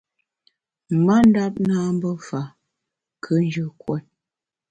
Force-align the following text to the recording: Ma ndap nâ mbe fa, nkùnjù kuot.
Ma 1.05 1.17
ndap 1.27 1.53
nâ 1.67 1.77
mbe 1.95 2.11
fa, 2.27 2.41
nkùnjù 3.17 3.65
kuot. 3.81 4.05